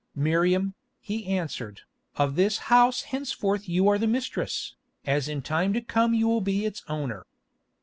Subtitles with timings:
[0.15, 1.81] "Miriam," he answered,
[2.15, 4.73] "of this house henceforth you are the mistress,
[5.05, 7.27] as in time to come you will be its owner.